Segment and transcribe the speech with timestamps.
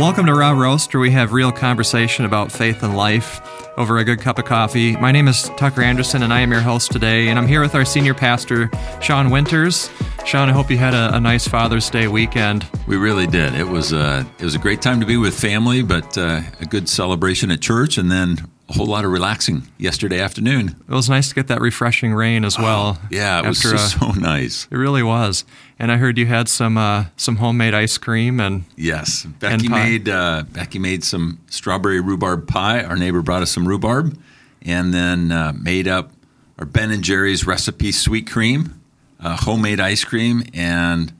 [0.00, 3.38] Welcome to Raw Roast, where we have real conversation about faith and life
[3.76, 4.96] over a good cup of coffee.
[4.96, 7.28] My name is Tucker Anderson, and I am your host today.
[7.28, 8.70] And I'm here with our senior pastor,
[9.02, 9.90] Sean Winters.
[10.24, 12.66] Sean, I hope you had a, a nice Father's Day weekend.
[12.86, 13.52] We really did.
[13.54, 16.64] It was uh, it was a great time to be with family, but uh, a
[16.64, 18.38] good celebration at church, and then
[18.70, 20.76] a whole lot of relaxing yesterday afternoon.
[20.88, 22.98] It was nice to get that refreshing rain as well.
[23.02, 24.68] Oh, yeah, it was just so nice.
[24.70, 25.44] It really was.
[25.78, 29.70] And I heard you had some uh, some homemade ice cream and yes, Becky and
[29.70, 32.84] made uh, Becky made some strawberry rhubarb pie.
[32.84, 34.16] Our neighbor brought us some rhubarb,
[34.62, 36.12] and then uh, made up
[36.58, 38.80] our Ben and Jerry's recipe sweet cream,
[39.18, 41.12] uh, homemade ice cream, and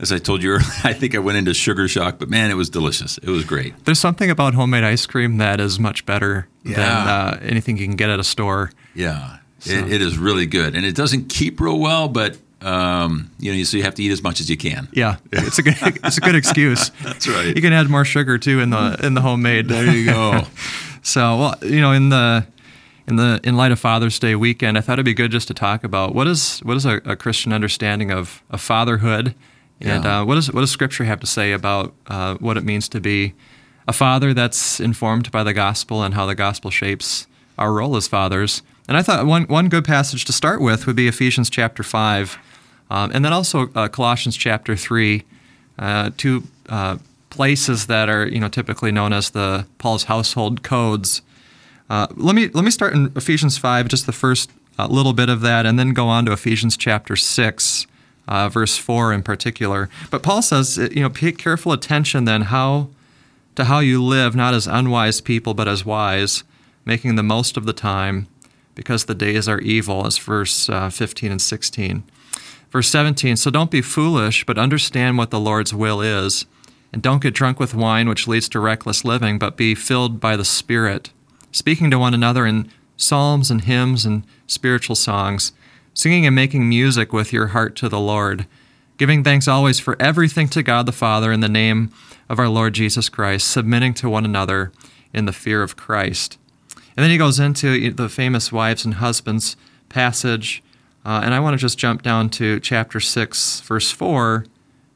[0.00, 2.54] as I told you earlier, I think I went into sugar shock, but man, it
[2.54, 3.18] was delicious.
[3.18, 3.84] It was great.
[3.84, 6.76] There's something about homemade ice cream that is much better yeah.
[6.76, 8.70] than uh, anything you can get at a store.
[8.94, 9.72] Yeah, so.
[9.72, 13.62] it, it is really good, and it doesn't keep real well, but um, you know,
[13.62, 14.88] so you have to eat as much as you can.
[14.92, 16.90] Yeah, it's a good it's a good excuse.
[17.02, 17.54] That's right.
[17.54, 19.68] You can add more sugar too in the in the homemade.
[19.68, 20.42] There you go.
[21.02, 22.46] so, well, you know, in the
[23.06, 25.54] in the in light of Father's Day weekend, I thought it'd be good just to
[25.54, 29.34] talk about what is what is a, a Christian understanding of, of fatherhood
[29.80, 30.20] and yeah.
[30.20, 33.34] uh, what, does Scripture have to say about uh, what it means to be
[33.86, 37.26] a father that's informed by the gospel and how the gospel shapes
[37.56, 38.62] our role as fathers?
[38.88, 42.38] And I thought one, one good passage to start with would be Ephesians chapter 5,
[42.90, 45.22] um, and then also uh, Colossians chapter 3,
[45.78, 46.96] uh, two uh,
[47.30, 51.22] places that are you know typically known as the Paul's household codes.
[51.88, 55.40] Uh, let me let me start in Ephesians 5, just the first little bit of
[55.42, 57.86] that, and then go on to Ephesians chapter 6
[58.28, 59.88] uh, verse 4 in particular.
[60.10, 62.90] But Paul says, uh, you know, pay careful attention then how
[63.56, 66.44] to how you live, not as unwise people, but as wise,
[66.84, 68.28] making the most of the time,
[68.76, 72.04] because the days are evil, as verse uh, 15 and 16.
[72.70, 76.44] Verse 17, so don't be foolish, but understand what the Lord's will is.
[76.92, 80.36] And don't get drunk with wine, which leads to reckless living, but be filled by
[80.36, 81.10] the Spirit,
[81.50, 85.52] speaking to one another in psalms and hymns and spiritual songs
[85.98, 88.46] singing and making music with your heart to the Lord,
[88.98, 91.90] giving thanks always for everything to God the Father in the name
[92.28, 94.70] of our Lord Jesus Christ, submitting to one another
[95.12, 96.38] in the fear of Christ.
[96.96, 99.56] And then he goes into the famous wives and husbands
[99.88, 100.62] passage.
[101.04, 104.46] Uh, and I want to just jump down to chapter 6, verse 4,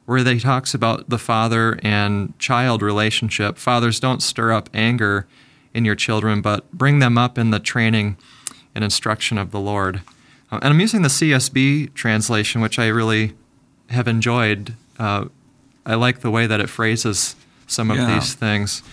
[0.05, 3.57] where he talks about the father and child relationship.
[3.57, 5.27] Fathers, don't stir up anger
[5.73, 8.15] in your children, but bring them up in the training
[8.73, 10.01] and instruction of the Lord.
[10.53, 13.33] Uh, and I'm using the CSB translation, which I really
[13.89, 14.75] have enjoyed.
[14.99, 15.25] Uh,
[15.83, 18.13] I like the way that it phrases some of yeah.
[18.13, 18.83] these things.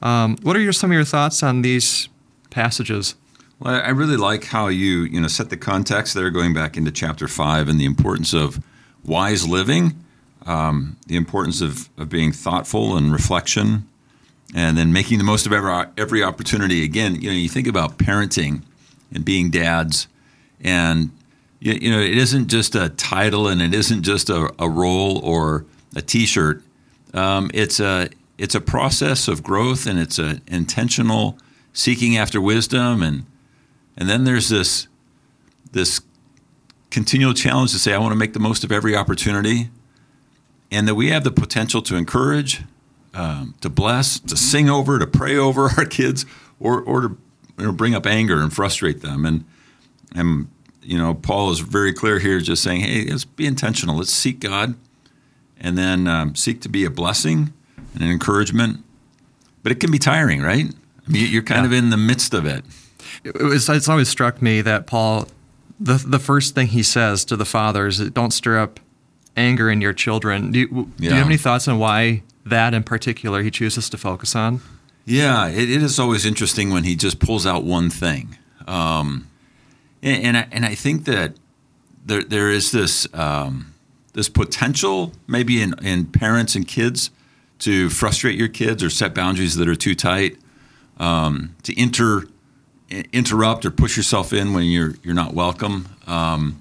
[0.00, 2.08] Um, what are your, some of your thoughts on these
[2.48, 3.16] passages?
[3.58, 6.90] Well, I really like how you you know set the context there, going back into
[6.90, 8.58] chapter five, and the importance of
[9.04, 10.02] wise living,
[10.46, 13.86] um, the importance of, of being thoughtful and reflection,
[14.54, 16.82] and then making the most of every every opportunity.
[16.82, 18.62] Again, you know, you think about parenting
[19.12, 20.08] and being dads
[20.62, 21.10] and
[21.60, 25.18] you, you, know, it isn't just a title and it isn't just a, a role
[25.18, 26.62] or a T-shirt.
[27.12, 31.38] Um, it's a it's a process of growth and it's an intentional
[31.72, 33.26] seeking after wisdom and
[33.96, 34.88] and then there's this
[35.72, 36.00] this
[36.90, 39.70] continual challenge to say I want to make the most of every opportunity
[40.70, 42.62] and that we have the potential to encourage,
[43.12, 46.24] um, to bless, to sing over, to pray over our kids,
[46.58, 47.16] or or to
[47.58, 49.44] you know, bring up anger and frustrate them and
[50.14, 50.48] and
[50.82, 53.96] you know, Paul is very clear here, just saying, hey, let's be intentional.
[53.96, 54.74] Let's seek God,
[55.58, 57.52] and then um, seek to be a blessing
[57.94, 58.84] and an encouragement.
[59.62, 60.66] But it can be tiring, right?
[60.66, 61.66] I mean, you're kind yeah.
[61.66, 62.64] of in the midst of it.
[63.24, 65.28] It was, it's always struck me that Paul,
[65.78, 68.80] the the first thing he says to the fathers, don't stir up
[69.36, 70.52] anger in your children.
[70.52, 73.98] Do you, do you have any thoughts on why that in particular he chooses to
[73.98, 74.60] focus on?
[75.04, 78.36] Yeah, it, it is always interesting when he just pulls out one thing.
[78.66, 79.29] Um,
[80.02, 81.34] and, and I, and I think that
[82.04, 83.74] there there is this um,
[84.12, 87.10] this potential maybe in, in parents and kids
[87.60, 90.38] to frustrate your kids or set boundaries that are too tight,
[90.98, 92.24] um, to inter
[93.12, 96.60] interrupt or push yourself in when you're you're not welcome, um,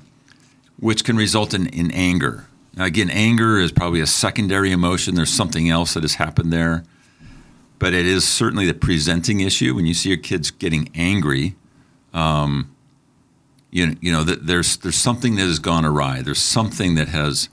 [0.80, 2.45] which can result in, in anger.
[2.75, 5.15] Now again, anger is probably a secondary emotion.
[5.15, 6.83] There's something else that has happened there,
[7.80, 11.56] but it is certainly the presenting issue when you see your kids getting angry.
[12.13, 12.75] Um,
[13.71, 16.21] you, you know there's there's something that has gone awry.
[16.21, 17.50] There's something that has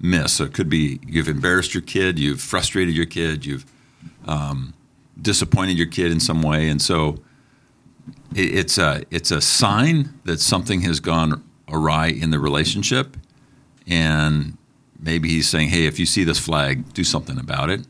[0.00, 0.36] missed.
[0.36, 3.66] So it could be you've embarrassed your kid, you've frustrated your kid, you've
[4.26, 4.74] um,
[5.20, 7.18] disappointed your kid in some way, and so
[8.34, 13.16] it, it's a it's a sign that something has gone awry in the relationship,
[13.86, 14.56] and
[14.98, 17.86] maybe he's saying, "Hey, if you see this flag, do something about it."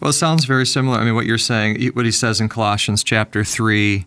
[0.00, 0.98] Well, it sounds very similar.
[0.98, 4.06] I mean, what you're saying, what he says in Colossians chapter 3,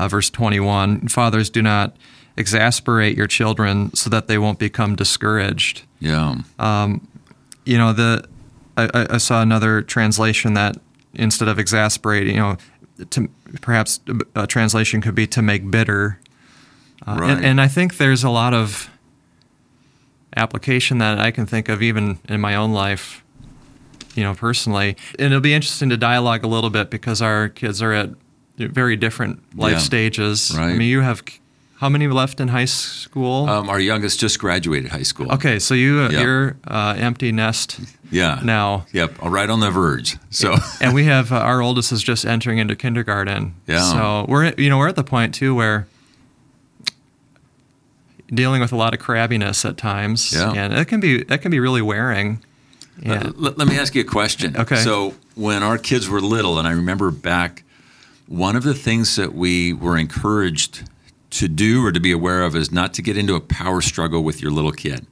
[0.00, 1.94] uh, verse 21 Fathers, do not
[2.36, 5.82] exasperate your children so that they won't become discouraged.
[5.98, 6.36] Yeah.
[6.58, 7.06] Um,
[7.66, 8.26] you know, the
[8.78, 10.78] I, I, saw another translation that
[11.12, 12.56] instead of exasperating, you know,
[13.10, 13.28] to,
[13.60, 14.00] perhaps
[14.34, 16.18] a translation could be to make bitter.
[17.06, 17.30] Uh, right.
[17.30, 18.88] and, and I think there's a lot of
[20.34, 23.22] application that I can think of even in my own life,
[24.14, 24.96] you know, personally.
[25.18, 28.10] And it'll be interesting to dialogue a little bit because our kids are at
[28.68, 29.78] very different life Yeah.
[29.78, 30.52] stages.
[30.56, 30.70] Right.
[30.70, 31.22] I mean, you have
[31.78, 33.48] how many left in high school?
[33.48, 35.32] Um, our youngest just graduated high school.
[35.32, 36.20] okay, so you uh, Yeah.
[36.20, 37.80] you're uh, empty nest
[38.10, 38.40] Yeah.
[38.44, 38.84] now.
[38.92, 39.22] Yep.
[39.22, 40.18] Right on the verge.
[40.30, 40.56] So.
[40.80, 43.54] and we have uh, our oldest is just entering into kindergarten.
[43.66, 43.80] Yeah.
[43.92, 45.86] So we're at- you know we're at the point too where
[48.32, 50.52] dealing with a lot of crabbiness at times, Yeah.
[50.52, 52.40] and it can be that can be really wearing.
[53.02, 53.30] Let- Yeah.
[53.36, 54.56] Let, let me ask you a question.
[54.56, 54.76] Okay.
[54.76, 57.62] So when our kids were little, and I remember back,
[58.30, 60.88] one of the things that we were encouraged
[61.30, 64.22] to do or to be aware of is not to get into a power struggle
[64.22, 65.04] with your little kid.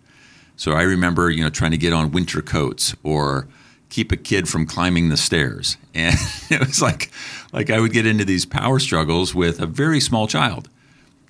[0.54, 3.48] So I remember, you know, trying to get on winter coats or
[3.88, 6.14] keep a kid from climbing the stairs, and
[6.48, 7.10] it was like,
[7.52, 10.68] like I would get into these power struggles with a very small child,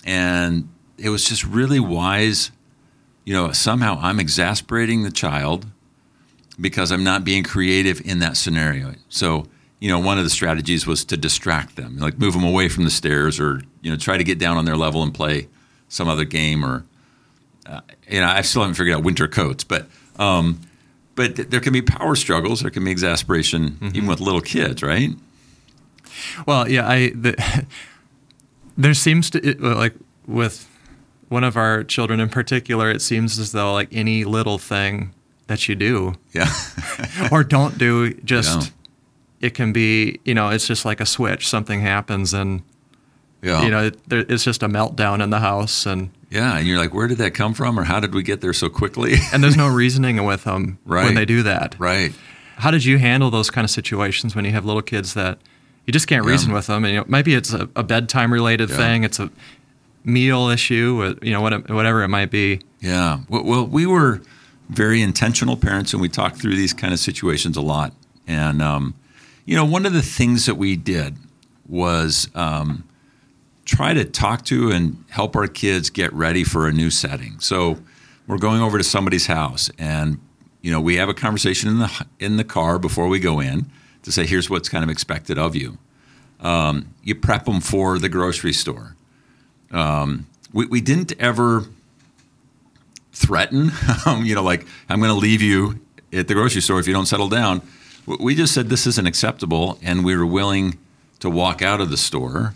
[0.04, 0.68] and
[0.98, 2.50] it was just really wise.
[3.24, 5.66] You know, somehow I'm exasperating the child
[6.60, 8.94] because I'm not being creative in that scenario.
[9.08, 9.46] So,
[9.80, 12.84] you know, one of the strategies was to distract them, like move them away from
[12.84, 15.46] the stairs or, you know, try to get down on their level and play
[15.88, 16.84] some other game or,
[17.66, 17.80] uh,
[18.10, 19.86] you know, I still haven't figured out winter coats, but,
[20.18, 20.60] um,
[21.14, 22.60] but th- there can be power struggles.
[22.60, 25.10] There can be exasperation even with little kids, right?
[26.46, 27.66] Well, yeah, I the,
[28.76, 29.94] there seems to it, like
[30.26, 30.68] with
[31.28, 35.12] one of our children in particular, it seems as though like any little thing
[35.46, 36.52] that you do Yeah.
[37.30, 38.72] or don't do, just.
[39.40, 41.46] It can be you know it's just like a switch.
[41.48, 42.62] Something happens and
[43.42, 43.62] yeah.
[43.62, 46.58] you know it, there, it's just a meltdown in the house and yeah.
[46.58, 47.80] And you're like, where did that come from?
[47.80, 49.14] Or how did we get there so quickly?
[49.32, 51.04] and there's no reasoning with them Right.
[51.06, 51.74] when they do that.
[51.78, 52.12] right.
[52.56, 55.38] How did you handle those kind of situations when you have little kids that
[55.86, 56.30] you just can't Yeah.
[56.32, 56.84] reason with them?
[56.84, 58.76] And you know, maybe it's a, a bedtime related Yeah.
[58.76, 59.30] thing, it's a
[60.04, 62.60] meal issue, uh, you know, whatever it might be.
[62.80, 63.20] Yeah.
[63.30, 64.20] Well, well, we were
[64.68, 67.94] very intentional parents, and we talked through these kind of situations a lot.
[68.26, 68.94] And um,
[69.48, 71.16] you know, one of the things that we did
[71.66, 72.86] was um,
[73.64, 77.40] try to talk to and help our kids get ready for a new setting.
[77.40, 77.78] So
[78.26, 80.20] we're going over to somebody's house, and
[80.60, 83.70] you know, we have a conversation in the in the car before we go in
[84.02, 85.78] to say, "Here's what's kind of expected of you."
[86.40, 88.96] Um, you prep them for the grocery store.
[89.70, 91.64] Um, we, we didn't ever
[93.12, 93.72] threaten,
[94.06, 95.80] um, you know, like I'm going to leave you
[96.12, 97.62] at the grocery store if you don't settle down.
[98.18, 100.78] We just said this isn't acceptable, and we were willing
[101.20, 102.54] to walk out of the store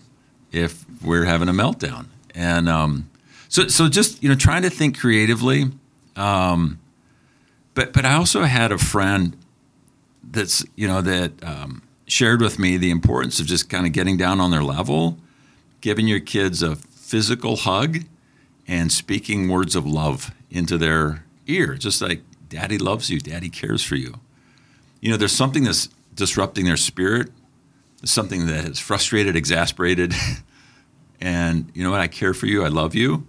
[0.51, 2.07] if we're having a meltdown.
[2.35, 3.11] And um,
[3.49, 5.71] so, so just you know, trying to think creatively.
[6.17, 6.81] Um,
[7.75, 9.37] but but I also had a friend
[10.23, 14.17] that's you know that um, shared with me the importance of just kind of getting
[14.17, 15.19] down on their level,
[15.81, 17.99] giving your kids a physical hug,
[18.67, 23.83] and speaking words of love into their ear, just like "Daddy loves you, Daddy cares
[23.83, 24.21] for you."
[25.03, 27.29] You know, there's something that's disrupting their spirit.
[28.01, 30.15] There's something that is frustrated, exasperated,
[31.21, 32.01] and you know what?
[32.01, 32.65] I care for you.
[32.65, 33.27] I love you.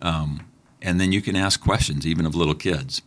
[0.00, 0.46] Um,
[0.80, 3.02] and then you can ask questions, even of little kids.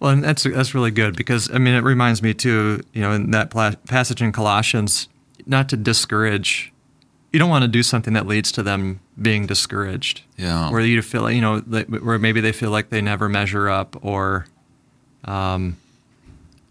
[0.00, 3.12] Well, and that's that's really good because I mean it reminds me too, you know,
[3.12, 5.08] in that pla- passage in Colossians,
[5.46, 6.72] not to discourage.
[7.32, 10.22] You don't want to do something that leads to them being discouraged.
[10.36, 10.70] Yeah.
[10.70, 14.46] Where you feel, you know, where maybe they feel like they never measure up, or,
[15.24, 15.78] um,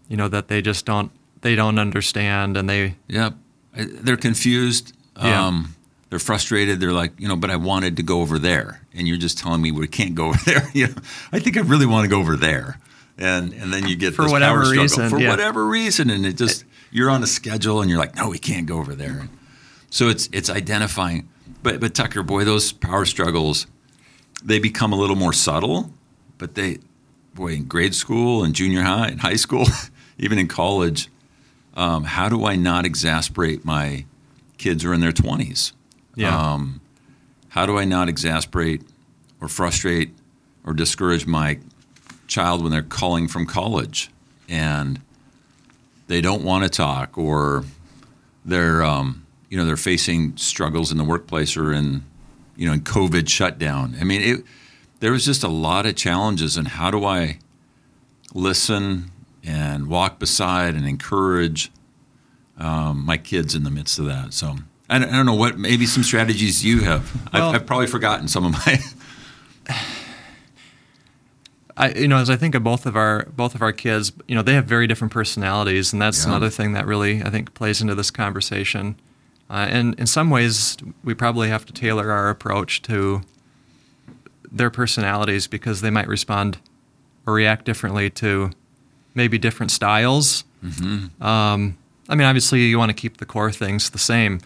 [0.08, 3.34] you know, that they just don't they don't understand, and they yep
[3.74, 4.92] they're confused.
[5.16, 5.46] Yeah.
[5.46, 5.74] Um,
[6.10, 6.78] they're frustrated.
[6.78, 9.62] They're like, you know, but I wanted to go over there, and you're just telling
[9.62, 10.68] me we can't go over there.
[10.74, 10.94] you know,
[11.32, 12.78] I think I really want to go over there,
[13.16, 14.82] and and then you get For this whatever power struggle.
[14.82, 15.30] reason, for yeah.
[15.30, 18.66] whatever reason, and it just you're on a schedule, and you're like, no, we can't
[18.66, 19.28] go over there.
[19.90, 21.28] So it's it's identifying.
[21.62, 23.66] But but Tucker, boy, those power struggles,
[24.44, 25.92] they become a little more subtle,
[26.38, 26.78] but they,
[27.34, 29.66] boy, in grade school and junior high and high school,
[30.22, 31.08] even in college,
[31.74, 34.06] um, how do I not exasperate my
[34.56, 35.72] kids who are in their 20s?
[36.14, 36.52] Yeah.
[36.52, 36.80] Um,
[37.48, 38.82] how do I not exasperate
[39.40, 40.14] or frustrate
[40.64, 41.58] or discourage my
[42.28, 44.10] child when they're calling from college
[44.48, 45.00] and
[46.06, 47.64] they don't want to talk or
[48.44, 52.04] they're um, you know they're facing struggles in the workplace or in
[52.56, 53.96] you know in COVID shutdown.
[54.00, 54.44] I mean, it,
[55.00, 57.38] there was just a lot of challenges and how do I
[58.34, 59.11] listen
[59.44, 61.70] and walk beside and encourage
[62.58, 64.32] um, my kids in the midst of that.
[64.32, 64.56] So
[64.88, 67.12] I don't, I don't know what maybe some strategies you have.
[67.32, 68.78] Well- I've, I've probably forgotten some of my.
[71.76, 74.34] I, you know, as I think of both of our both of our kids, you
[74.34, 76.30] know, they have very different personalities, and that's Yeah.
[76.30, 78.96] another thing that really I think plays into this conversation.
[79.48, 83.22] Uh, and in some ways, we probably have to tailor our approach to
[84.50, 86.58] their personalities because they might respond
[87.26, 88.50] or react differently to
[89.14, 90.44] maybe different styles.
[91.20, 91.78] Um,
[92.08, 94.40] I mean, obviously, you want to keep the core things the same,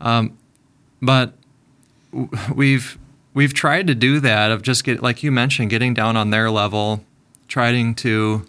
[0.00, 0.36] um,
[1.02, 1.34] but
[2.12, 2.98] w- we've
[3.34, 6.50] we've tried to do that of just get like you mentioned, getting down on their
[6.50, 7.04] level,
[7.46, 8.46] trying to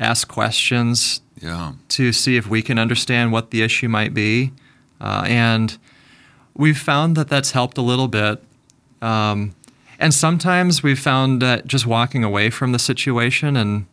[0.00, 1.72] ask questions yeah.
[1.88, 4.52] to see if we can understand what the issue might be,
[5.00, 5.78] uh, and
[6.54, 8.42] we've found that that's helped a little bit.
[9.00, 9.54] Um,
[9.98, 13.86] and sometimes we've found that just walking away from the situation and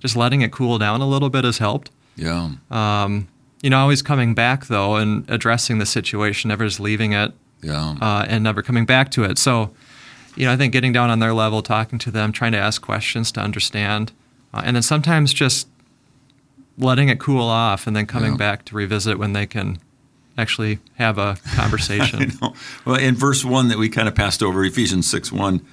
[0.00, 1.90] just letting it cool down a little bit has helped.
[2.16, 2.50] Yeah.
[2.70, 3.28] Um,
[3.62, 7.32] you know, always coming back though and addressing the situation, never just leaving it
[7.62, 7.96] Yeah.
[8.00, 9.38] uh, and never coming back to it.
[9.38, 9.70] So,
[10.36, 12.80] you know, I think getting down on their level, talking to them, trying to ask
[12.82, 14.12] questions to understand,
[14.54, 15.68] uh, and then sometimes just
[16.78, 18.38] letting it cool off and then coming Yeah.
[18.38, 19.78] back to revisit when they can
[20.38, 22.32] actually have a conversation.
[22.84, 25.64] Well, in verse 1 that we kind of passed over, Ephesians 6 1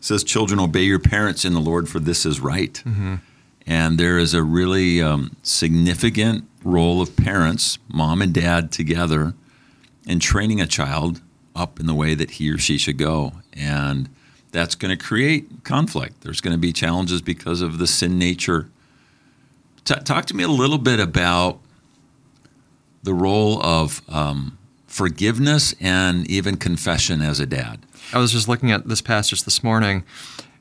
[0.00, 2.82] says, Children, obey your parents in the Lord, for this is right.
[3.66, 9.34] And there is a really um, significant role of parents, mom and dad together,
[10.06, 11.20] in training a child
[11.54, 13.32] up in the way that he or she should go.
[13.52, 14.08] And
[14.52, 16.22] that's going to create conflict.
[16.22, 18.68] There's going to be challenges because of the sin nature.
[19.84, 21.60] T- talk to me a little bit about
[23.02, 27.80] the role of um, forgiveness and even confession as a dad.
[28.12, 30.04] I was just looking at this passage this morning,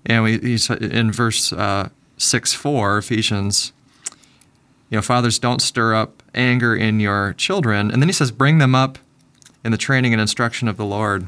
[0.06, 3.74] and we he said in verse uh, six four Ephesians.
[4.90, 8.58] You know, fathers, don't stir up anger in your children, and then he says, bring
[8.58, 8.98] them up
[9.64, 11.28] in the training and instruction of the Lord.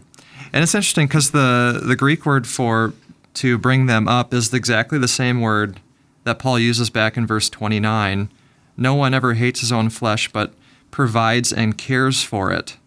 [0.51, 2.93] And it's interesting because the the Greek word for
[3.35, 5.79] to bring them up is exactly the same word
[6.23, 8.29] that Paul uses back in verse twenty nine.
[8.77, 10.53] No one ever hates his own flesh, but
[10.91, 12.77] provides and cares for it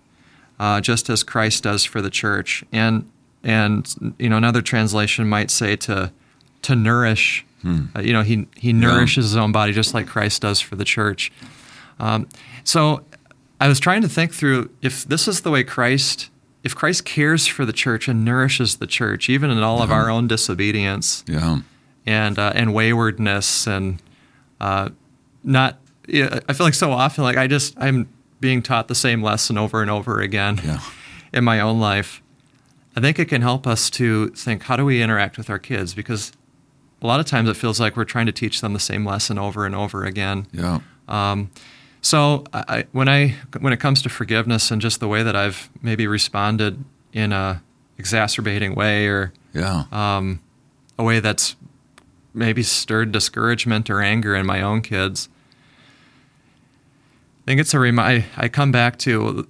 [0.61, 2.65] uh, just as Christ does for the church.
[2.73, 3.11] And
[3.43, 6.13] and you know another translation might say to
[6.63, 7.45] to nourish.
[7.67, 10.85] Uh, you know he he nourishes his own body just like Christ does for the
[10.85, 11.33] church.
[11.99, 12.29] Um,
[12.63, 13.05] so
[13.61, 16.31] I was trying to think through if this is the way Christ.
[16.63, 20.09] If Christ cares for the church and nourishes the church, even in all of our
[20.11, 21.59] own disobedience Yeah.
[22.07, 24.01] and uh, and waywardness and
[24.61, 24.89] uh,
[25.43, 25.77] not,
[26.09, 28.09] yeah, I feel like so often like I just I'm
[28.41, 30.81] being taught the same lesson over and over again Yeah.
[31.33, 32.21] in my own life.
[32.97, 35.95] I think it can help us to think how do we interact with our kids
[35.95, 36.33] because
[37.03, 39.39] a lot of times it feels like we're trying to teach them the same lesson
[39.39, 40.47] over and over again.
[40.53, 40.81] Yeah.
[41.09, 41.51] Um,
[42.01, 45.71] so I, when I when it comes to forgiveness and just the way that I've
[45.83, 47.63] maybe responded in a
[47.99, 49.85] exacerbating way or Yeah.
[49.91, 50.41] um,
[50.99, 51.57] a way that's
[52.35, 55.29] maybe stirred discouragement or anger in my own kids.
[57.45, 59.47] I think it's a remi- I, I come back to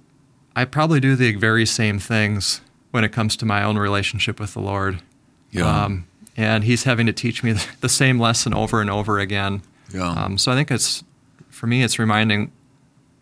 [0.55, 2.61] I probably do the very same things
[2.91, 5.01] when it comes to my own relationship with the Lord.
[5.51, 5.83] Yeah.
[5.83, 9.61] Um, and He's having to teach me the same lesson over and over again.
[9.93, 10.09] Yeah.
[10.09, 11.03] Um, so I think it's
[11.49, 12.51] for me, it's reminding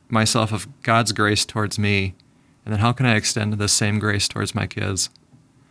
[0.10, 2.16] myself of God's grace towards me,
[2.66, 5.10] and then how can I extend the same grace towards my kids?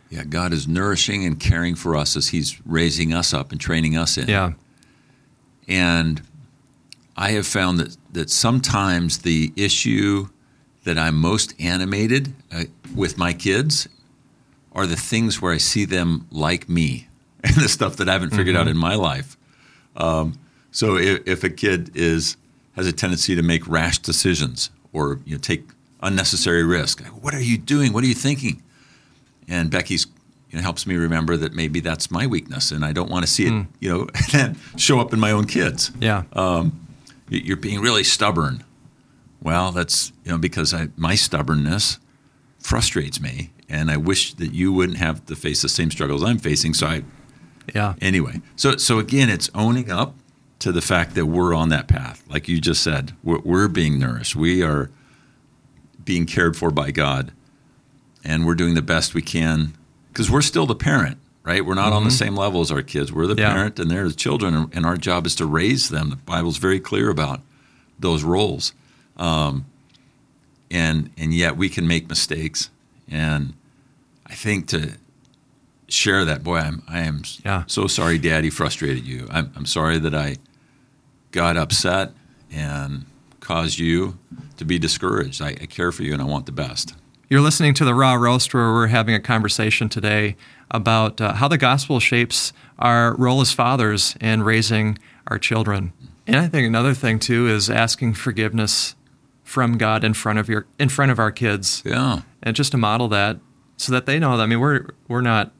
[0.09, 0.23] yeah.
[0.23, 4.17] God is nourishing and caring for us as He's raising us up and training us
[4.17, 4.29] in.
[4.29, 4.53] Yeah.
[5.67, 6.21] And
[7.15, 10.27] I have found that, that sometimes the issue
[10.83, 12.63] that I'm most animated uh,
[12.95, 13.87] with my kids
[14.73, 17.07] are the things where I see them like me
[17.43, 19.37] and the stuff that I haven't figured out in my life.
[19.95, 20.39] Um,
[20.71, 22.37] so if, if a kid is
[22.75, 25.69] has a tendency to make rash decisions or you know, take
[26.01, 27.93] unnecessary risk, what are you doing?
[27.93, 28.63] What are you thinking?
[29.47, 30.07] And Becky's
[30.49, 33.31] you know, helps me remember that maybe that's my weakness, and I don't want to
[33.31, 35.91] see it, you know, then show up in my own kids.
[35.99, 36.23] Yeah.
[36.33, 36.82] Um,
[37.37, 38.63] you're being really stubborn.
[39.41, 41.99] Well, that's you know because I, my stubbornness
[42.59, 46.37] frustrates me, and I wish that you wouldn't have to face the same struggles I'm
[46.37, 46.73] facing.
[46.73, 47.03] So I,
[47.73, 47.95] yeah.
[48.01, 50.15] anyway, so so again, it's owning up
[50.59, 53.13] to the fact that we're on that path, like you just said.
[53.21, 54.33] We're, we're being nourished.
[54.33, 54.89] We are
[56.05, 57.33] being cared for by God,
[58.23, 59.73] and we're doing the best we can
[60.07, 61.65] because we're still the parent, right?
[61.65, 63.11] We're not on the same level as our kids.
[63.11, 63.53] We're the Yeah.
[63.53, 66.09] parent, and they're the children, and- and our job is to raise them.
[66.09, 67.41] The Bible's very clear about
[67.99, 68.73] those roles,
[69.17, 69.65] um,
[70.71, 72.69] and and yet we can make mistakes,
[73.09, 73.53] and
[74.25, 74.93] I think to
[75.87, 77.63] share that, boy, I'm I am Yeah.
[77.67, 79.27] so sorry, Daddy frustrated you.
[79.29, 80.37] I'm I'm sorry that I
[81.31, 82.13] got upset
[82.51, 83.05] and
[83.39, 84.17] caused you
[84.57, 85.41] to be discouraged.
[85.41, 86.93] I, I care for you and I want the best.
[87.29, 90.35] You're listening to the Raw Roast, where we're having a conversation today
[90.69, 95.93] about uh, how the gospel shapes our role as fathers in raising our children.
[96.27, 98.95] And I think another thing too is asking forgiveness
[99.43, 101.81] from God in front of your in front of our kids.
[101.85, 102.21] Yeah.
[102.41, 103.39] And just to model that
[103.77, 105.51] so that they know that I mean we're we're not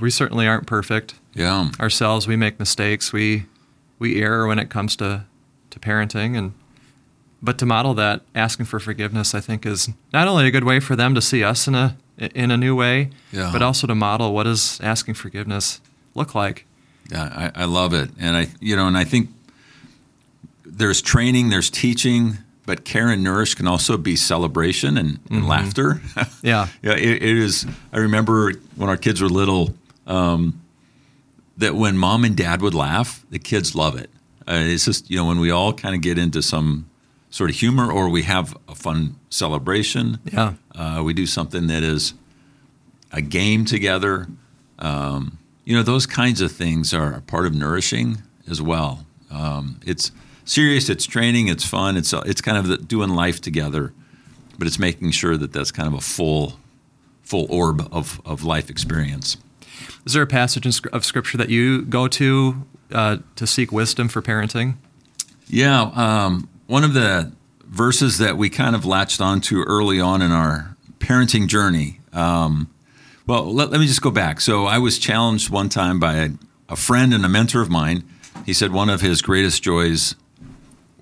[0.00, 1.14] we certainly aren't perfect.
[1.34, 1.70] Yeah.
[1.80, 3.12] Ourselves, we make mistakes.
[3.12, 3.46] We
[3.98, 5.26] we err when it comes to
[5.70, 6.54] to parenting and
[7.44, 10.80] but to model that asking for forgiveness I think is not only a good way
[10.80, 13.50] for them to see us in a in a new way, Yeah.
[13.52, 15.80] but also to model what does asking forgiveness
[16.14, 16.64] look like.
[17.10, 19.28] Yeah, I, I love it, and I, you know, and I think
[20.64, 26.00] there's training, there's teaching, but care and nourish can also be celebration and, and laughter.
[26.42, 26.68] Yeah.
[26.82, 27.66] yeah, it, it is.
[27.92, 29.74] I remember when our kids were little,
[30.06, 30.60] um,
[31.56, 34.10] that when mom and dad would laugh, the kids love it.
[34.46, 36.86] Uh, it's just you know when we all kind of get into some
[37.34, 40.20] sort of humor or we have a fun celebration.
[40.32, 40.54] Yeah.
[40.72, 42.14] Uh, we do something that is
[43.10, 44.28] a game together.
[44.78, 49.04] Um, you know, those kinds of things are a part of nourishing as well.
[49.32, 50.12] Um, it's
[50.44, 53.92] serious, it's training, it's fun, it's it's kind of the, doing life together,
[54.56, 56.60] but it's making sure that that's kind of a full
[57.24, 59.38] full orb of, of life experience.
[60.06, 64.22] Is there a passage of scripture that you go to uh, to seek wisdom for
[64.22, 64.76] parenting?
[65.48, 67.30] Yeah, um, one of the
[67.66, 72.00] verses that we kind of latched onto early on in our parenting journey.
[72.12, 72.68] Um,
[73.28, 74.40] well, let, let me just go back.
[74.40, 76.30] So I was challenged one time by a,
[76.68, 78.02] a friend and a mentor of mine.
[78.44, 80.16] He said one of his greatest joys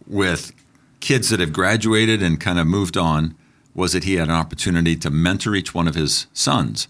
[0.07, 0.53] with
[1.01, 3.35] kids that have graduated and kind of moved on
[3.75, 6.87] was that he had an opportunity to mentor each one of his sons,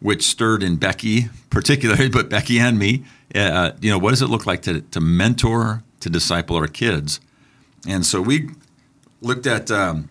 [0.00, 3.04] which stirred in Becky, particularly, but Becky and me.
[3.34, 7.20] Uh, you know, what does it look like to, to mentor, to disciple our kids?
[7.86, 8.50] And so we
[9.20, 10.08] looked at um,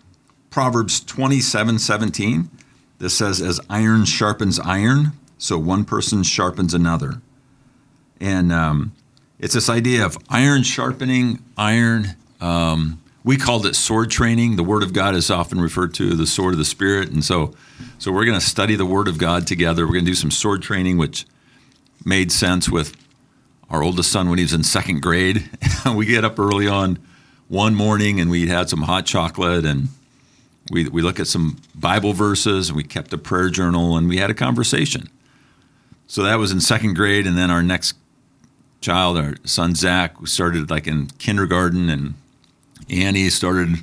[0.49, 2.49] Proverbs 27 17.
[2.97, 7.21] This says, as iron sharpens iron, so one person sharpens another.
[8.19, 8.93] And um,
[9.39, 12.15] it's this idea of iron sharpening iron.
[12.41, 14.57] Um, we called it sword training.
[14.57, 17.23] The Word of God is often referred to as the sword of the Spirit, and
[17.23, 17.53] so,
[17.99, 19.85] so we're going to study the Word of God together.
[19.85, 21.25] We're going to do some sword training, which
[22.03, 22.95] made sense with
[23.69, 25.49] our oldest son when he was in second grade.
[25.95, 26.97] we get up early on
[27.49, 29.89] one morning, and we had some hot chocolate, and
[30.71, 34.17] we we look at some Bible verses, and we kept a prayer journal, and we
[34.17, 35.09] had a conversation.
[36.07, 37.95] So that was in second grade, and then our next
[38.81, 42.13] child, our son Zach, started like in kindergarten, and
[42.89, 43.79] Annie started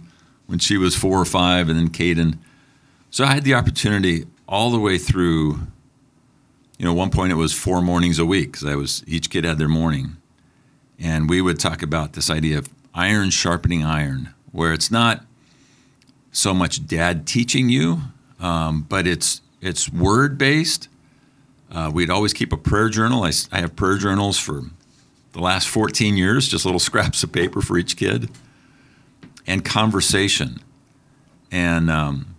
[0.47, 2.39] when she was four or five, and then Caden.
[3.11, 5.61] So I had the opportunity all the way through.
[6.79, 9.45] You know, one point it was four mornings a week because I was each kid
[9.45, 10.19] had their morning,
[11.01, 15.25] and we would talk about this idea of iron sharpening iron, where it's not
[16.33, 18.01] so much dad teaching you,
[18.41, 20.89] um, but it's it's word based.
[21.71, 23.23] Uh, we'd always keep a prayer journal.
[23.25, 24.63] I have prayer journals for
[25.33, 28.31] the last 14 years, just little scraps of paper for each kid,
[29.47, 30.61] and conversation.
[31.53, 32.35] And um,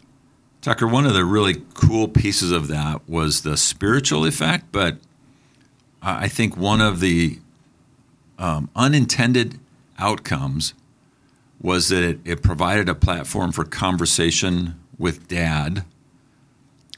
[0.61, 4.97] Tucker, one of the really cool pieces of that was the spiritual effect, but
[6.01, 7.39] I I think one of the
[8.39, 9.59] um, unintended
[9.97, 10.73] outcomes
[11.61, 15.83] was that it, it provided a platform for conversation with dad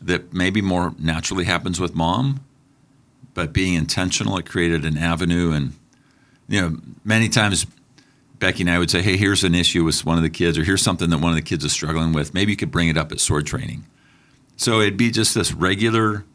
[0.01, 2.41] that maybe more naturally happens with mom,
[3.33, 5.51] but being intentional, it created an avenue.
[5.51, 5.73] And,
[6.47, 7.65] you know, many times
[8.39, 10.63] Becky and I would say, hey, here's an issue with one of the kids, or
[10.63, 12.33] here's something that one of the kids is struggling with.
[12.33, 13.85] Maybe you could bring it up at sword training.
[14.55, 16.25] So it'd be just this regular,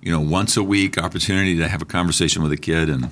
[0.00, 2.88] you know, once a week opportunity to have a conversation with a kid.
[2.88, 3.10] And,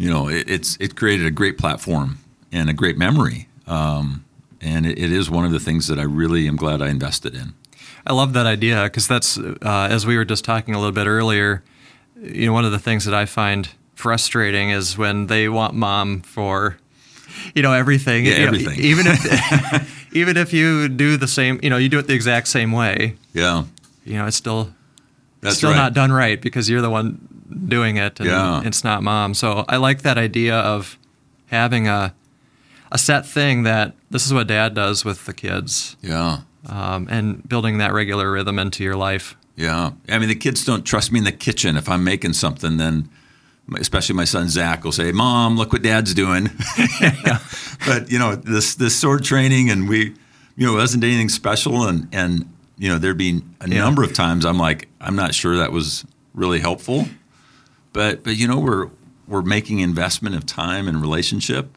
[0.00, 2.18] you know, it, it's it created a great platform
[2.50, 3.48] and a great memory.
[3.66, 4.24] Um,
[4.62, 7.34] and it, it is one of the things that I really am glad I invested
[7.34, 7.52] in.
[8.06, 11.06] I love that idea because that's uh, as we were just talking a little bit
[11.06, 11.62] earlier.
[12.20, 16.22] You know, one of the things that I find frustrating is when they want mom
[16.22, 16.78] for,
[17.54, 18.24] you know, everything.
[18.24, 18.80] Yeah, You know, everything.
[18.80, 22.48] even if even if you do the same, you know, you do it the exact
[22.48, 23.16] same way.
[23.34, 23.64] Yeah,
[24.04, 24.72] You know, it's still
[25.42, 25.76] that's still right.
[25.76, 27.18] not done right because you're the one
[27.68, 28.62] doing it and Yeah.
[28.64, 29.34] it's not mom.
[29.34, 30.98] So I like that idea of
[31.46, 32.12] having a
[32.92, 37.48] a set thing that this is what dad does with the kids Yeah, um, and
[37.48, 39.36] building that regular rhythm into your life.
[39.56, 39.90] yeah.
[40.08, 41.76] I mean, the kids don't trust me in the kitchen.
[41.76, 43.08] If I'm making something, then
[43.78, 46.50] especially my son Zach will say, "Mom, look what Dad's doing."
[47.86, 50.14] But you know, this this sword training, and we,
[50.56, 52.44] you know, it wasn't anything special, and and
[52.78, 53.78] you know, there'd be a Yeah.
[53.84, 57.08] number of times I'm like, I'm not sure that was really helpful,
[57.92, 58.88] but but you know, we're
[59.28, 61.76] we're making investment of time and relationship.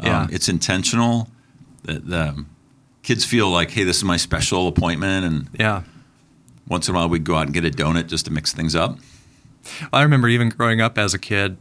[0.00, 0.26] Um, Yeah.
[0.30, 1.28] it's intentional.
[1.82, 2.44] The, the
[3.02, 5.82] kids feel like, hey, this is my special appointment, and Yeah.
[6.68, 8.74] once in a while we'd go out and get a donut just to mix things
[8.74, 8.98] up.
[9.92, 11.56] I remember even growing up as a kid,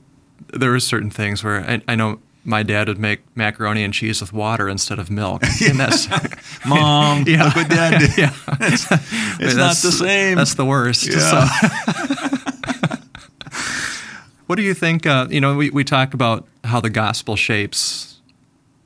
[0.53, 4.21] there were certain things where I, I know my dad would make macaroni and cheese
[4.21, 6.07] with water instead of milk, and that's
[6.65, 7.43] Mom, Yeah.
[7.45, 8.17] look what Dad did.
[8.17, 10.37] yeah, It's not the same.
[10.37, 11.07] That's the worst.
[11.07, 11.19] Yeah.
[11.47, 12.14] So-
[14.47, 15.05] what do you think?
[15.05, 18.19] Uh, you know, we, we talk about how the gospel shapes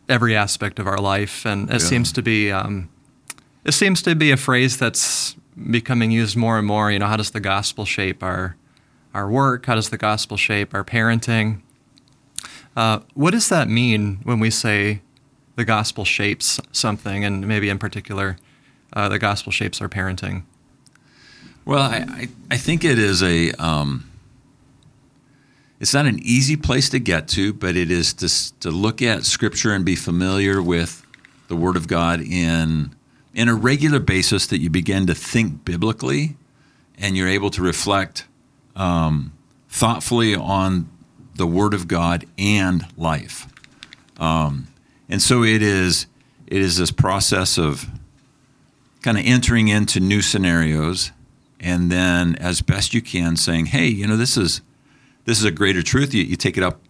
[0.08, 1.78] every aspect of our life, and it Yeah.
[1.80, 2.90] seems to be um,
[3.66, 5.36] it seems to be a phrase that's
[5.72, 6.92] becoming used more and more.
[6.92, 8.56] You know, how does the gospel shape our
[9.14, 9.66] our work?
[9.66, 11.62] How does the gospel shape our parenting?
[12.76, 15.02] Uh, what does that mean when we say
[15.56, 18.38] the gospel shapes something, and maybe in particular,
[18.94, 20.44] uh, the gospel shapes our parenting?
[21.66, 23.52] Well, I, I, I think it is a.
[23.54, 24.09] Um,
[25.80, 29.24] it's not an easy place to get to, but it is to, to look at
[29.24, 31.06] Scripture and be familiar with
[31.48, 32.96] the Word of God in
[33.34, 34.46] in a regular basis.
[34.48, 36.36] That you begin to think biblically,
[36.98, 38.26] and you're able to reflect
[38.76, 39.32] um,
[39.70, 40.90] thoughtfully on
[41.36, 43.48] the Word of God and life.
[44.20, 44.68] Um,
[45.08, 46.08] and so it is.
[46.46, 47.88] It is this process of
[49.02, 51.12] kind of entering into new scenarios
[51.60, 54.62] and then as best you can saying hey you know this is
[55.30, 56.14] this is a greater truth.
[56.14, 56.82] You, you take it up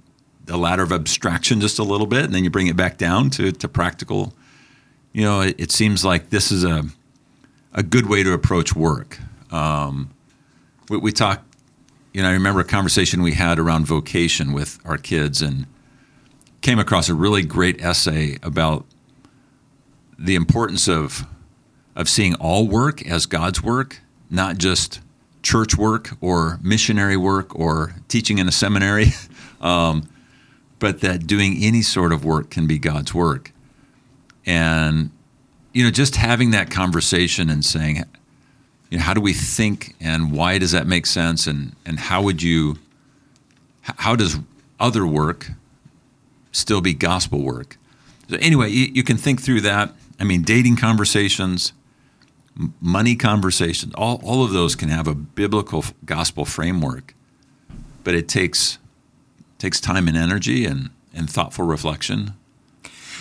[0.46, 3.30] the ladder of abstraction just a little bit and then you bring it back down
[3.32, 4.34] to, to practical.
[5.12, 6.86] You know it, it seems like this is a,
[7.74, 9.20] a good way to approach work.
[9.52, 10.12] Um,
[10.90, 11.44] we, we talk
[12.14, 15.68] you know i remember a conversation we had around vocation with our kids and
[16.62, 18.86] came across a really great essay about
[20.18, 21.26] the importance of
[21.96, 25.02] of seeing all work as God's work, not just
[25.42, 29.08] church work or missionary work or teaching in a seminary,
[29.62, 30.08] um,
[30.80, 33.52] but that doing any sort of work can be God's work.
[34.46, 35.12] And
[35.74, 38.04] you know, just having that conversation and saying,
[38.90, 42.22] you know, how do we think and why does that make sense and and how
[42.22, 42.78] would you
[43.82, 44.40] how does
[44.80, 45.52] other work
[46.52, 47.78] still be gospel work?
[48.30, 49.94] So anyway, you, you can think through that.
[50.20, 51.74] I mean, dating conversations,
[52.82, 57.16] money conversations, all, all of those can have a biblical gospel framework,
[58.04, 58.78] but it takes
[59.58, 62.34] takes time and energy and, and thoughtful reflection.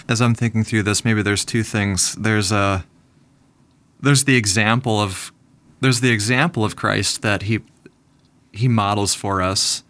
[0.09, 2.15] As I'm thinking through this, maybe there's two things.
[2.15, 2.85] There's a
[4.01, 5.33] there's the example of
[5.81, 7.61] there's the example of Christ that he
[8.53, 9.85] he models for us,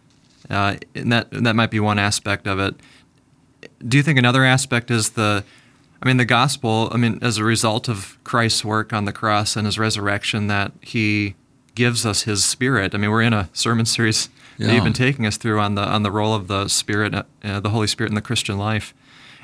[0.51, 2.75] uh, and that and that might be one aspect of it.
[3.87, 5.45] Do you think another aspect is the
[6.01, 9.57] I mean, the gospel, I mean, as a result of Christ's work on the cross
[9.57, 11.35] and his resurrection, that he
[11.75, 12.95] gives us his spirit.
[12.95, 15.83] I mean, we're in a sermon series that you've been taking us through on the
[15.83, 18.95] on the role of the spirit, uh, the Holy Spirit in the Christian life.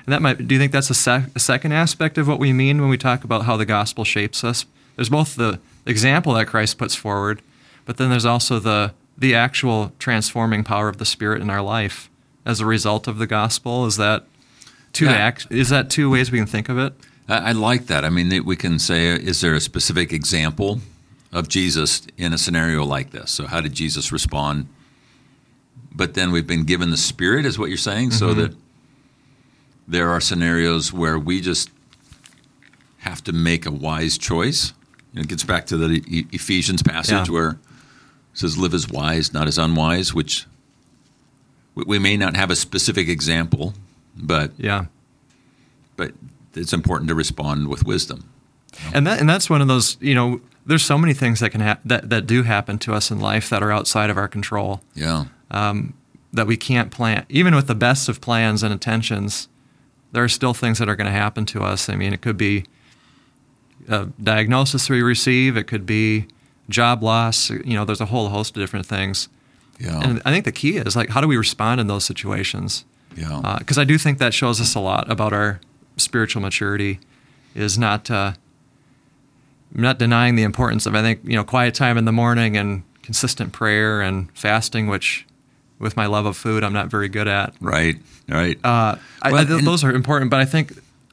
[0.04, 0.46] And that might.
[0.46, 2.98] Do you think that's a, sec- a second aspect of what we mean when we
[2.98, 4.66] talk about how the gospel shapes us?
[4.96, 7.42] There's both the example that Christ puts forward,
[7.84, 12.10] but then there's also the the actual transforming power of the Spirit in our life
[12.44, 13.86] as a result of the gospel.
[13.86, 14.24] Is that
[14.94, 15.12] two Yeah.
[15.12, 15.46] act?
[15.50, 16.94] Is that two ways we can think of it?
[17.28, 18.04] I, I like that.
[18.04, 20.80] I mean, we can say, is there a specific example
[21.33, 23.30] of Jesus in a scenario like this?
[23.30, 24.68] So, how did Jesus respond?
[25.94, 28.40] But then we've been given the Spirit, is what you're saying, so mm-hmm.
[28.40, 28.57] that
[29.87, 31.70] there are scenarios where we just
[32.98, 34.72] have to make a wise choice.
[35.14, 37.35] It gets back to the E- Ephesians passage Yeah.
[37.35, 37.59] where it
[38.33, 40.46] says, "Live as wise, not as unwise," which
[41.74, 43.74] we may not have a specific example,
[44.16, 44.87] but Yeah.
[45.96, 46.12] but
[46.55, 48.24] it's important to respond with wisdom.
[48.92, 51.61] And that and that's one of those, you know, there's so many things that can
[51.61, 54.83] ha- that that do happen to us in life that are outside of our control.
[54.94, 55.27] Yeah.
[55.50, 55.94] Um,
[56.33, 57.24] that we can't plan.
[57.29, 59.48] Even with the best of plans and intentions,
[60.11, 61.88] there are still things that are going to happen to us.
[61.88, 62.64] I mean, it could be
[63.88, 66.27] a diagnosis we receive, it could be
[66.68, 67.50] job loss.
[67.50, 69.29] You know, there's a whole host of different things.
[69.79, 70.00] Yeah.
[70.03, 72.85] And I think the key is like, how do we respond in those situations?
[73.16, 73.57] Yeah.
[73.59, 75.61] Because I do think that shows us a lot about our
[75.96, 77.00] spiritual maturity.
[77.55, 78.33] Is not uh,
[79.72, 82.83] not denying the importance of I think you know quiet time in the morning and
[83.03, 85.27] consistent prayer and fasting, which
[85.79, 87.55] with my love of food I'm not very good at.
[87.61, 87.96] right.
[88.29, 88.57] Right.
[88.64, 90.72] Uh, Well, I, th- those are important, but I think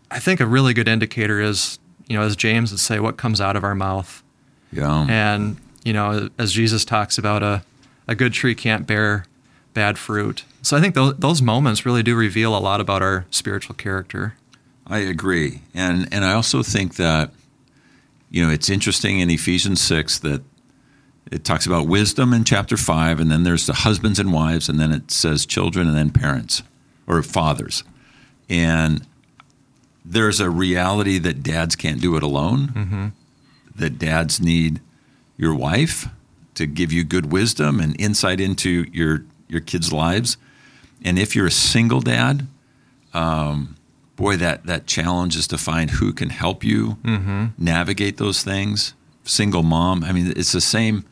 [0.09, 3.41] I think a really good indicator is you know as James would say, what comes
[3.41, 4.23] out of our mouth.
[4.71, 5.05] yeah.
[5.09, 7.63] And you know, as Jesus talks about, a
[8.07, 9.25] a good tree can't bear
[9.73, 10.43] bad fruit.
[10.61, 14.35] So I think those those moments really do reveal a lot about our spiritual character.
[14.87, 17.31] I agree, and and I also think that
[18.29, 20.43] you know it's interesting in Ephesians six that
[21.31, 24.79] it talks about wisdom in chapter five, and then there's the husbands and wives, and
[24.79, 26.63] then it says children, and then parents
[27.07, 27.83] or fathers.
[28.49, 29.05] And
[30.03, 32.67] there's a reality that dads can't do it alone.
[32.67, 33.07] Mm-hmm.
[33.75, 34.81] That dads need
[35.37, 36.09] your wife
[36.55, 40.37] to give you good wisdom and insight into your your kids' lives.
[41.03, 42.47] And if you're a single dad,
[43.13, 43.75] um,
[44.15, 47.45] boy, that that challenge is to find who can help you Mm-hmm.
[47.57, 48.93] navigate those things.
[49.23, 51.03] Single mom, I mean, it's the same.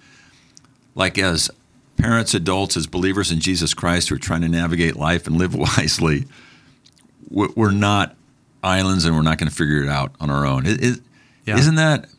[0.95, 1.51] Like as
[1.97, 5.53] parents, adults, as believers in Jesus Christ who are trying to navigate life and live
[5.67, 6.25] wisely,
[7.29, 8.15] we- we're not
[8.63, 10.65] islands, and we're not going to figure it out on our own.
[10.65, 10.99] It, it,
[11.45, 11.57] Yeah.
[11.57, 12.09] Isn't that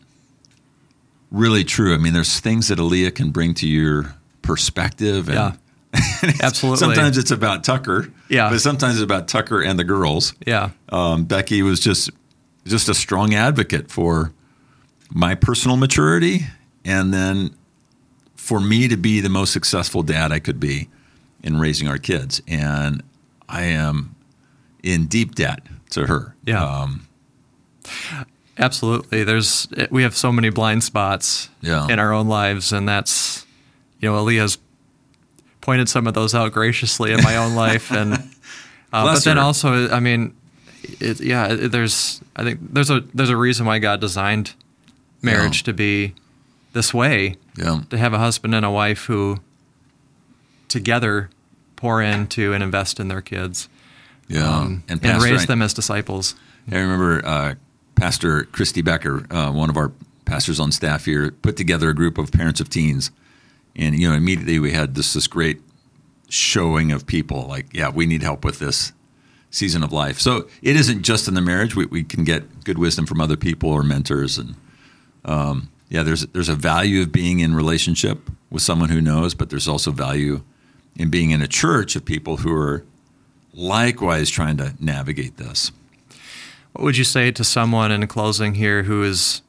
[1.31, 1.95] really true?
[1.95, 5.29] I mean, there's things that Aaliyah can bring to your perspective.
[5.29, 5.53] And Yeah.
[6.43, 6.79] Absolutely.
[6.79, 8.13] Sometimes it's about Tucker.
[8.29, 8.51] Yeah.
[8.51, 10.35] But sometimes it's about Tucker and the girls.
[10.47, 10.71] Yeah.
[10.89, 12.11] Um, Becky was just
[12.67, 14.33] just a strong advocate for
[15.13, 16.41] my personal maturity,
[16.85, 17.51] and then
[18.37, 20.89] for me to be the most successful dad I could be
[21.43, 22.41] in raising our kids.
[22.47, 23.03] And
[23.49, 24.15] I am
[24.83, 26.37] in deep debt to her.
[26.47, 26.63] Yeah.
[26.65, 27.07] Um,
[28.59, 29.25] Absolutely.
[29.25, 31.89] There's we have so many blind spots Yeah.
[31.89, 33.47] in our own lives, and that's
[34.01, 34.59] you know Aaliyah's
[35.71, 38.15] pointed some of those out graciously in my own life, and
[38.93, 39.43] uh, but then her.
[39.43, 40.35] also, I mean,
[40.83, 44.55] it, yeah, it, there's I think there's a there's a reason why God designed
[45.23, 45.67] marriage Yeah.
[45.67, 46.15] to be
[46.73, 47.83] this way yeah.
[47.91, 49.39] to have a husband and a wife who
[50.69, 51.31] together
[51.77, 53.69] pour into and invest in their kids
[54.29, 54.49] Yeah.
[54.59, 56.35] um, and, Pastor, raise I- them as disciples.
[56.71, 57.55] I remember uh,
[57.95, 59.93] Pastor Christy Becker, uh, one of our
[60.25, 63.11] pastors on staff here, put together a group of parents of teens,
[63.77, 65.61] and you know immediately we had this this great
[66.29, 68.93] showing of people like, yeah, we need help with this
[69.51, 70.21] season of life.
[70.21, 73.37] So it isn't just in the marriage; we, we can get good wisdom from other
[73.37, 74.55] people or mentors, and
[75.25, 79.51] um, yeah, there's there's a value of being in relationship with someone who knows, but
[79.51, 80.43] there's also value
[80.97, 82.85] in being in a church of people who are
[83.55, 85.73] likewise trying to navigate this.
[86.73, 89.43] What would you say to someone in closing here who is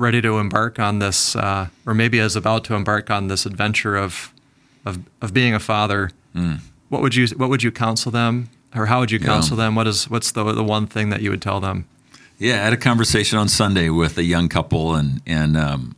[0.00, 3.96] ready to embark on this, uh, or maybe is about to embark on this adventure
[3.96, 4.32] of
[4.84, 6.10] of, of being a father?
[6.88, 9.24] What would you What would you counsel them, or how would you Hmm.
[9.26, 9.30] Yeah.
[9.34, 9.74] counsel them?
[9.74, 11.84] What is What's the the one thing that you would tell them?
[12.38, 15.94] Yeah, I had a conversation on Sunday with a young couple, and and um,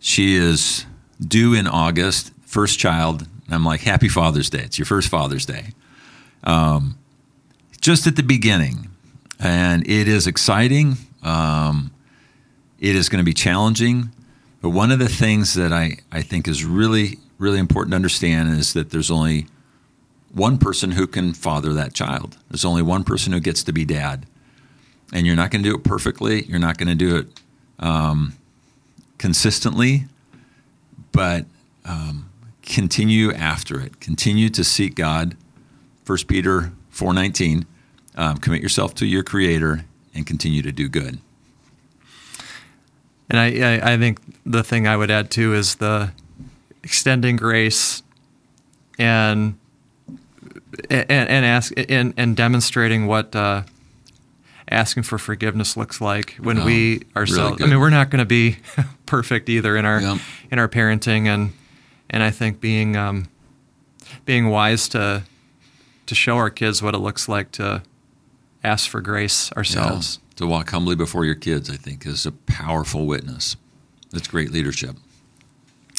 [0.00, 0.86] she is
[1.20, 3.26] due in August, first child.
[3.46, 4.62] And I'm like, Happy Father's Day!
[4.64, 5.66] It's your first Father's Day.
[6.44, 6.96] Um,
[7.80, 8.88] just at the beginning,
[9.38, 10.96] and it is exciting.
[11.22, 11.90] Um,
[12.78, 14.10] it is going to be challenging,
[14.60, 18.58] but one of the things that I I think is really really important to understand
[18.58, 19.46] is that there's only
[20.32, 22.36] one person who can father that child.
[22.50, 24.26] There's only one person who gets to be dad
[25.12, 26.44] and you're not going to do it perfectly.
[26.44, 27.40] You're not going to do it
[27.78, 28.34] um,
[29.18, 30.06] consistently,
[31.12, 31.46] but
[31.84, 32.30] um,
[32.62, 34.00] continue after it.
[34.00, 35.36] Continue to seek God.
[36.04, 37.66] First Peter four nineteen.
[38.16, 39.84] Um, commit yourself to your Creator
[40.14, 41.18] and continue to do good.
[43.28, 46.12] And I, I I think the thing I would add too is the
[46.82, 48.02] extending grace
[48.98, 49.58] and
[50.90, 53.62] and, and ask and, and demonstrating what uh,
[54.70, 57.62] asking for forgiveness looks like when Oh, we really ourselves.
[57.62, 58.58] I mean, we're not going to be
[59.06, 60.00] perfect either in our
[60.50, 61.52] in our parenting, and
[62.10, 63.28] and I think being um,
[64.24, 65.24] being wise to
[66.06, 67.82] to show our kids what it looks like to
[68.62, 70.20] ask for grace ourselves.
[70.36, 73.56] To walk humbly before your kids, I think, is a powerful witness.
[74.10, 74.96] That's great leadership.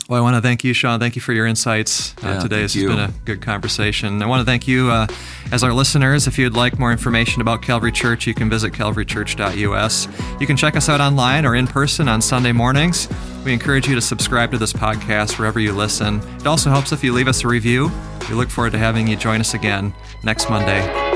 [0.09, 0.99] Well, I want to thank you, Sean.
[1.01, 2.61] Thank you for your insights uh, Yeah, today.
[2.61, 2.87] This you.
[2.87, 4.21] has been a good conversation.
[4.23, 5.07] I want to thank you uh,
[5.51, 6.27] as our listeners.
[6.27, 10.07] If you'd like more information about Calvary Church, you can visit calvarychurch.us.
[10.39, 13.09] You can check us out online or in person on Sunday mornings.
[13.43, 16.21] We encourage you to subscribe to this podcast wherever you listen.
[16.37, 17.91] It also helps if you leave us a review.
[18.29, 21.06] We look forward to having you join us again next Monday.